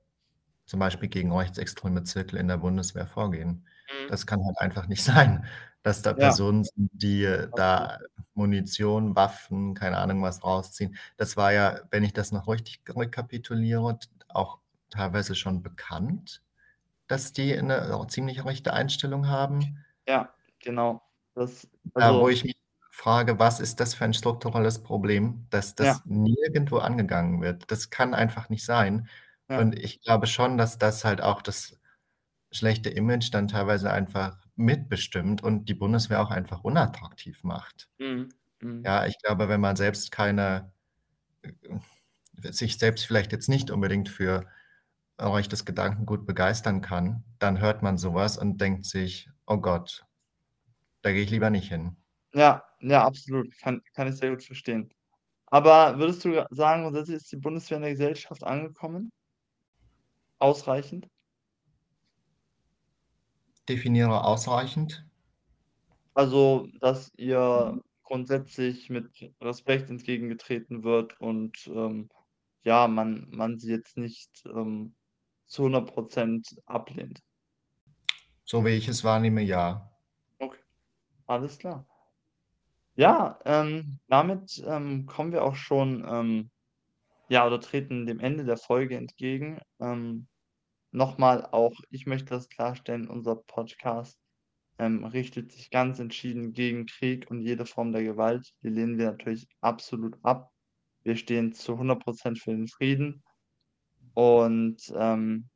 [0.65, 3.67] zum Beispiel gegen rechtsextreme Zirkel in der Bundeswehr vorgehen.
[3.89, 4.07] Mhm.
[4.07, 5.45] Das kann halt einfach nicht sein,
[5.83, 6.33] dass da Ja.
[6.33, 7.99] Personen sind, die da
[8.33, 10.97] Munition, Waffen, keine Ahnung was rausziehen.
[11.17, 13.99] Das war ja, wenn ich das noch richtig rekapituliere,
[14.29, 16.41] auch teilweise schon bekannt,
[17.07, 19.85] dass die 'ne auch ziemlich rechte Einstellung haben.
[20.07, 21.01] Ja, genau.
[21.33, 22.55] Das Ja, wo also ich mich
[22.91, 25.99] frage: „Was ist das für ein strukturelles Problem, dass Ja.
[25.99, 29.07] das nirgendwo angegangen wird?“ Das kann einfach nicht sein.
[29.49, 29.63] Ja.
[29.63, 31.79] Und ich glaube schon, dass das halt auch das
[32.51, 37.89] schlechte Image dann teilweise einfach mitbestimmt und die Bundeswehr auch einfach unattraktiv macht.
[37.99, 38.29] Mhm,
[38.61, 38.85] mhm.
[38.85, 40.73] Ja, ich glaube, wenn man selbst keine
[42.43, 44.47] äh, sich selbst vielleicht jetzt nicht unbedingt für
[45.19, 50.05] rechtes Gedankengut begeistern kann, dann hört man so was und denkt sich: „Oh Gott,
[51.03, 51.97] da gehe ich lieber nicht hin.“
[52.33, 53.55] Ja, ja, absolut.
[53.59, 54.89] Kann kann ich sehr gut verstehen.
[55.47, 59.11] Aber würdest du sagen, grundsätzlich ist die Bundeswehr in der Gesellschaft angekommen?
[60.43, 61.07] Ausreichend?
[63.69, 65.05] Definiere ausreichend.
[66.15, 72.09] Also, dass ihr grundsätzlich mit Respekt entgegengetreten wird und, ähm,
[72.63, 74.95] ja, man man sie jetzt nicht, ähm,
[75.47, 77.21] zu 100 % ablehnt.
[78.45, 79.89] So wie ich es wahrnehme, ja.
[80.39, 80.59] Okay,
[81.27, 81.87] alles klar.
[82.97, 86.49] Ja, ähm, damit, ähm, kommen wir auch schon, ähm
[87.29, 89.59] ja, oder treten dem Ende der Folge entgegen.
[90.93, 94.19] Ähm, noch mal auch ich möchte das klarstellen, unser Podcast,
[94.79, 98.53] ähm, richtet sich ganz entschieden gegen Krieg und jede Form der Gewalt.
[98.63, 100.51] Die lehnen wir natürlich absolut ab.
[101.03, 103.23] Wir stehen zu 100 % für den Frieden.
[104.13, 105.49] Und, ähm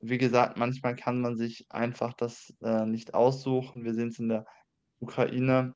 [0.00, 3.84] wie gesagt, manchmal kann man sich einfach das, äh, nicht aussuchen.
[3.84, 4.46] Wir sehen's in der
[5.00, 5.74] Ukraine.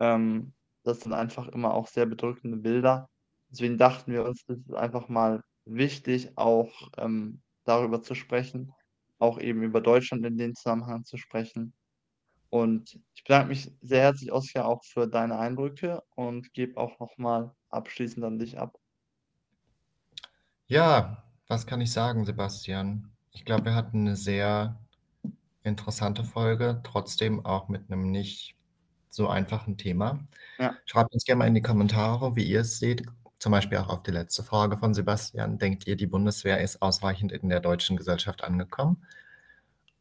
[0.00, 3.10] Ähm, das sind einfach immer auch sehr bedrückende Bilder.
[3.50, 8.72] Deswegen dachten wir uns, es ist einfach mal wichtig, auch, ähm, darüber zu sprechen,
[9.18, 11.74] auch eben über Deutschland in dem Zusammenhang zu sprechen.
[12.50, 17.18] Und ich bedanke mich sehr herzlich, Oskar, auch für deine Eindrücke und gebe auch noch
[17.18, 18.78] mal abschließend an dich ab.
[20.68, 23.12] Ja, was kann ich sagen, Sebastian?
[23.32, 24.80] Ich glaube, wir hatten 'ne sehr
[25.64, 28.56] interessante Folge, trotzdem auch mit 'nem nicht
[29.10, 30.26] so einfachen Thema.
[30.58, 30.84] Ja.
[30.86, 33.04] Schreibt uns gerne mal in die Kommentare, wie ihr es seht,
[33.44, 35.58] zum Beispiel auch auf die letzte Frage von Sebastian.
[35.58, 39.04] Denkt ihr, die Bundeswehr ist ausreichend in der deutschen Gesellschaft angekommen?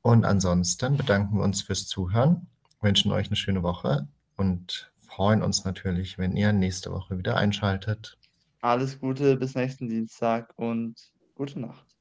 [0.01, 2.47] Und ansonsten bedanken wir uns fürs Zuhören,
[2.81, 8.17] wünschen euch 'ne schöne Woche und freuen uns natürlich, wenn ihr nächste Woche wieder einschaltet.
[8.61, 11.92] Alles Gute, bis nächsten Dienstag und gute Nacht.